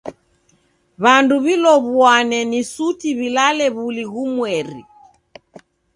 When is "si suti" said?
2.51-3.09